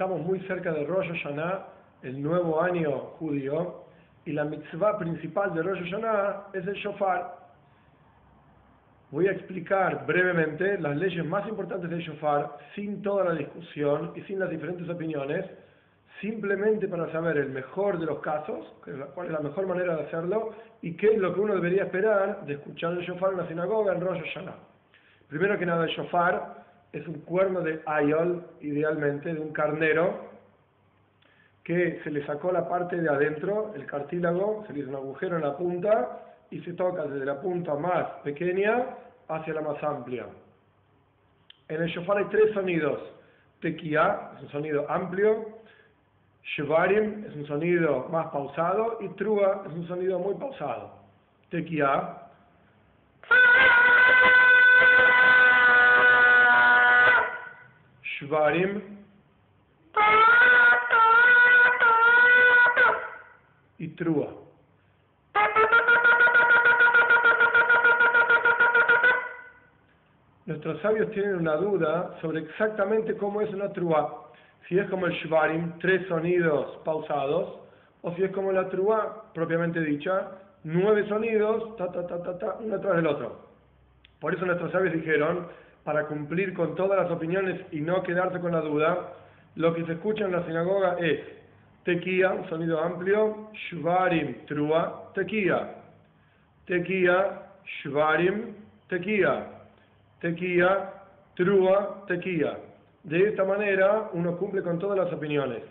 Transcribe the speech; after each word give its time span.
estamos 0.00 0.22
muy 0.22 0.40
cerca 0.46 0.72
de 0.72 0.86
Rosh 0.86 1.08
Hashanah, 1.08 1.66
el 2.04 2.22
nuevo 2.22 2.62
año 2.62 2.90
judío, 3.18 3.84
y 4.24 4.32
la 4.32 4.46
mitzvah 4.46 4.96
principal 4.96 5.52
de 5.52 5.62
Rosh 5.62 5.78
Hashanah 5.78 6.46
es 6.54 6.66
el 6.66 6.72
shofar. 6.76 7.36
Voy 9.10 9.26
a 9.26 9.32
explicar 9.32 10.06
brevemente 10.06 10.78
las 10.80 10.96
leyes 10.96 11.22
más 11.26 11.46
importantes 11.46 11.90
del 11.90 12.00
shofar, 12.00 12.56
sin 12.74 13.02
toda 13.02 13.24
la 13.24 13.34
discusión 13.34 14.12
y 14.16 14.22
sin 14.22 14.38
las 14.38 14.48
diferentes 14.48 14.88
opiniones, 14.88 15.44
simplemente 16.22 16.88
para 16.88 17.12
saber 17.12 17.36
el 17.36 17.50
mejor 17.50 17.98
de 17.98 18.06
los 18.06 18.20
casos, 18.20 18.72
cuál 19.14 19.26
es 19.26 19.32
la 19.34 19.40
mejor 19.40 19.66
manera 19.66 19.96
de 19.96 20.04
hacerlo 20.04 20.54
y 20.80 20.96
qué 20.96 21.08
es 21.08 21.18
lo 21.18 21.34
que 21.34 21.40
uno 21.40 21.54
debería 21.54 21.82
esperar 21.82 22.46
de 22.46 22.54
escuchar 22.54 22.94
el 22.94 23.00
shofar 23.00 23.32
en 23.32 23.36
la 23.40 23.48
sinagoga 23.48 23.92
en 23.92 24.00
Rosh 24.00 24.22
Hashanah. 24.22 24.56
Primero 25.28 25.58
que 25.58 25.66
nada, 25.66 25.84
el 25.84 25.90
shofar 25.90 26.69
es 26.92 27.06
un 27.06 27.20
cuerno 27.20 27.60
de 27.60 27.80
ayol, 27.86 28.46
idealmente, 28.60 29.32
de 29.32 29.40
un 29.40 29.52
carnero, 29.52 30.30
que 31.62 32.00
se 32.02 32.10
le 32.10 32.24
sacó 32.26 32.50
la 32.50 32.68
parte 32.68 33.00
de 33.00 33.08
adentro, 33.08 33.72
el 33.74 33.86
cartílago, 33.86 34.64
se 34.66 34.72
le 34.72 34.80
hizo 34.80 34.90
un 34.90 34.96
agujero 34.96 35.36
en 35.36 35.42
la 35.42 35.56
punta 35.56 36.22
y 36.50 36.60
se 36.62 36.72
toca 36.72 37.04
desde 37.04 37.24
la 37.24 37.40
punta 37.40 37.74
más 37.74 38.06
pequeña 38.24 38.86
hacia 39.28 39.54
la 39.54 39.60
más 39.60 39.82
amplia. 39.84 40.26
En 41.68 41.82
el 41.82 41.88
shofar 41.88 42.18
hay 42.18 42.24
tres 42.24 42.52
sonidos. 42.52 43.00
Tequia 43.60 44.32
es 44.36 44.42
un 44.42 44.48
sonido 44.48 44.90
amplio, 44.90 45.60
Shvarim 46.56 47.24
es 47.26 47.36
un 47.36 47.46
sonido 47.46 48.08
más 48.10 48.28
pausado 48.28 48.98
y 49.00 49.08
Trua 49.10 49.62
es 49.66 49.72
un 49.72 49.86
sonido 49.86 50.18
muy 50.18 50.34
pausado. 50.34 50.94
Tequia 51.50 52.29
Shvarim 58.30 58.80
y 63.78 63.88
Trua. 63.96 64.28
Nuestros 70.46 70.80
sabios 70.80 71.10
tienen 71.10 71.36
una 71.36 71.56
duda 71.56 72.16
sobre 72.20 72.42
exactamente 72.42 73.16
cómo 73.16 73.40
es 73.40 73.52
una 73.52 73.72
trua. 73.72 74.30
Si 74.68 74.78
es 74.78 74.88
como 74.90 75.06
el 75.06 75.12
shvarim, 75.12 75.78
tres 75.80 76.06
sonidos 76.06 76.78
pausados, 76.84 77.58
o 78.02 78.14
si 78.14 78.22
es 78.22 78.30
como 78.30 78.52
la 78.52 78.68
trua, 78.68 79.24
propiamente 79.34 79.80
dicha, 79.80 80.28
nueve 80.62 81.08
sonidos, 81.08 81.76
ta, 81.76 81.90
ta, 81.90 82.06
ta, 82.06 82.22
ta, 82.22 82.38
ta, 82.38 82.56
uno 82.60 82.80
tras 82.80 82.96
del 82.96 83.08
otro. 83.08 83.40
Por 84.20 84.34
eso 84.34 84.46
nuestros 84.46 84.70
sabios 84.70 84.94
dijeron, 84.94 85.48
para 85.90 86.06
cumplir 86.06 86.54
con 86.54 86.76
todas 86.76 86.96
las 87.02 87.10
opiniones 87.10 87.62
y 87.72 87.80
no 87.80 88.00
quedarse 88.04 88.38
con 88.38 88.52
la 88.52 88.60
duda, 88.60 89.12
lo 89.56 89.74
que 89.74 89.84
se 89.86 89.94
escucha 89.94 90.24
en 90.24 90.30
la 90.30 90.46
sinagoga 90.46 90.96
es 91.00 91.18
tequía, 91.82 92.30
un 92.30 92.48
sonido 92.48 92.80
amplio, 92.80 93.48
shvarim, 93.54 94.46
trua, 94.46 95.10
tequía, 95.14 95.74
tequía, 96.64 97.42
shvarim, 97.82 98.54
tequía, 98.88 99.48
tequía, 100.20 100.92
trua, 101.34 102.04
tequía. 102.06 102.56
De 103.02 103.28
esta 103.28 103.42
manera 103.42 104.10
uno 104.12 104.36
cumple 104.36 104.62
con 104.62 104.78
todas 104.78 104.96
las 104.96 105.12
opiniones. 105.12 105.64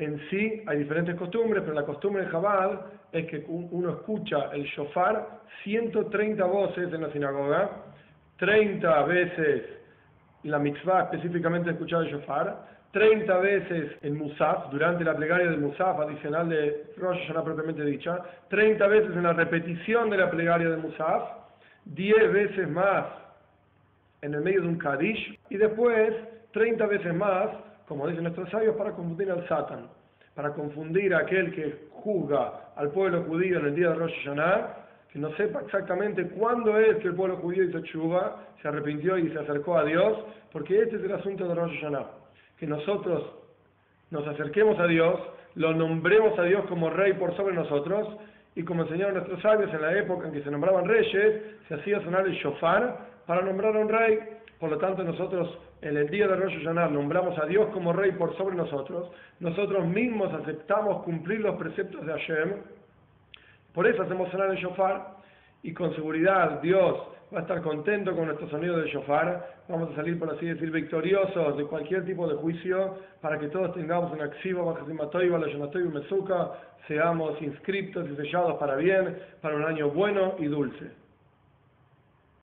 En 0.00 0.18
sí 0.30 0.62
hay 0.66 0.78
diferentes 0.78 1.14
costumbres, 1.14 1.62
pero 1.62 1.74
la 1.74 1.84
costumbre 1.84 2.22
en 2.22 2.30
Jabal 2.30 2.80
es 3.12 3.26
que 3.26 3.44
uno 3.46 3.90
escucha 3.90 4.50
el 4.54 4.64
shofar 4.64 5.40
130 5.62 6.42
voces 6.46 6.90
en 6.90 7.02
la 7.02 7.12
sinagoga, 7.12 7.70
30 8.38 9.02
veces 9.02 9.62
la 10.44 10.58
mitzvah 10.58 11.02
específicamente 11.02 11.68
escuchar 11.68 12.04
el 12.04 12.12
shofar, 12.12 12.66
30 12.92 13.38
veces 13.40 13.92
el 14.00 14.14
musaf, 14.14 14.70
durante 14.70 15.04
la 15.04 15.14
plegaria 15.14 15.50
del 15.50 15.60
musaf 15.60 16.00
adicional 16.00 16.48
de 16.48 16.86
Rosh 16.96 17.18
Hashanah 17.18 17.44
propiamente 17.44 17.84
dicha, 17.84 18.20
30 18.48 18.86
veces 18.86 19.14
en 19.14 19.24
la 19.24 19.34
repetición 19.34 20.08
de 20.08 20.16
la 20.16 20.30
plegaria 20.30 20.70
del 20.70 20.80
musaf, 20.80 21.24
10 21.84 22.32
veces 22.32 22.70
más 22.70 23.04
en 24.22 24.32
el 24.32 24.40
medio 24.40 24.62
de 24.62 24.68
un 24.68 24.78
Kadish, 24.78 25.38
y 25.50 25.58
después 25.58 26.14
30 26.52 26.86
veces 26.86 27.14
más, 27.14 27.50
como 27.90 28.06
dicen 28.06 28.22
nuestros 28.22 28.48
sabios, 28.50 28.76
para 28.76 28.92
confundir 28.92 29.32
al 29.32 29.48
Satan, 29.48 29.88
para 30.36 30.52
confundir 30.54 31.12
a 31.12 31.18
aquel 31.18 31.52
que 31.52 31.88
juzga 31.90 32.70
al 32.76 32.92
pueblo 32.92 33.24
judío 33.24 33.58
en 33.58 33.66
el 33.66 33.74
día 33.74 33.88
de 33.88 33.94
Rosh 33.96 34.14
Hashanah, 34.22 34.76
que 35.12 35.18
no 35.18 35.34
sepa 35.34 35.60
exactamente 35.62 36.24
cuándo 36.28 36.78
es 36.78 36.98
que 36.98 37.08
el 37.08 37.16
pueblo 37.16 37.38
judío 37.38 37.64
hizo 37.64 37.80
chuva, 37.80 38.46
se 38.62 38.68
arrepintió 38.68 39.18
y 39.18 39.28
se 39.30 39.40
acercó 39.40 39.76
a 39.76 39.82
Dios, 39.82 40.18
porque 40.52 40.82
este 40.82 40.98
es 40.98 41.02
el 41.02 41.12
asunto 41.14 41.48
de 41.48 41.54
Rosh 41.56 41.80
Hashanah, 41.80 42.06
que 42.58 42.68
nosotros 42.68 43.24
nos 44.10 44.24
acerquemos 44.28 44.78
a 44.78 44.86
Dios, 44.86 45.20
lo 45.56 45.74
nombremos 45.74 46.38
a 46.38 46.44
Dios 46.44 46.64
como 46.68 46.90
rey 46.90 47.14
por 47.14 47.36
sobre 47.36 47.56
nosotros, 47.56 48.06
y 48.54 48.62
como 48.62 48.84
enseñaron 48.84 49.14
nuestros 49.14 49.42
sabios 49.42 49.74
en 49.74 49.82
la 49.82 49.98
época 49.98 50.28
en 50.28 50.32
que 50.32 50.44
se 50.44 50.50
nombraban 50.52 50.84
reyes, 50.84 51.42
se 51.66 51.74
hacía 51.74 52.00
sonar 52.04 52.24
el 52.24 52.34
shofar 52.34 52.98
para 53.26 53.42
nombrar 53.42 53.76
a 53.76 53.80
un 53.80 53.88
rey. 53.88 54.20
Por 54.60 54.70
lo 54.70 54.78
tanto, 54.78 55.02
nosotros 55.02 55.58
en 55.82 55.96
el 55.96 56.08
día 56.10 56.28
de 56.28 56.36
Rosh 56.36 56.58
Hashanah 56.58 56.88
nombramos 56.88 57.38
a 57.38 57.46
Dios 57.46 57.68
como 57.72 57.92
rey 57.92 58.12
por 58.12 58.36
sobre 58.36 58.54
nosotros. 58.54 59.10
Nosotros 59.40 59.86
mismos 59.86 60.32
aceptamos 60.34 61.02
cumplir 61.04 61.40
los 61.40 61.56
preceptos 61.56 62.04
de 62.04 62.12
Hashem. 62.12 62.52
Por 63.72 63.86
eso 63.86 64.02
hacemos 64.02 64.30
sonar 64.30 64.50
el 64.50 64.56
shofar 64.56 65.16
y 65.62 65.72
con 65.72 65.94
seguridad 65.94 66.60
Dios 66.60 67.00
va 67.32 67.38
a 67.38 67.42
estar 67.42 67.62
contento 67.62 68.14
con 68.14 68.26
nuestro 68.26 68.48
sonido 68.50 68.76
de 68.78 68.90
shofar. 68.90 69.60
Vamos 69.68 69.92
a 69.92 69.96
salir, 69.96 70.18
por 70.18 70.30
así 70.30 70.46
decir, 70.46 70.70
victoriosos 70.70 71.56
de 71.56 71.64
cualquier 71.64 72.04
tipo 72.04 72.28
de 72.28 72.34
juicio 72.34 72.98
para 73.22 73.38
que 73.38 73.48
todos 73.48 73.72
tengamos 73.72 74.12
un 74.12 74.20
axivo, 74.20 74.76
y 74.86 75.88
mesuka, 75.88 76.50
seamos 76.88 77.40
inscriptos 77.40 78.06
y 78.10 78.16
sellados 78.16 78.58
para 78.58 78.76
bien, 78.76 79.16
para 79.40 79.56
un 79.56 79.64
año 79.64 79.90
bueno 79.90 80.34
y 80.38 80.46
dulce. 80.46 80.90